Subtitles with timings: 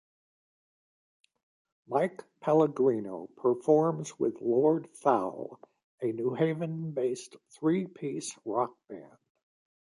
[1.87, 5.59] Mike Pellegrino performs with Lord Fowl,
[6.01, 9.15] a New Haven-based three piece rock band.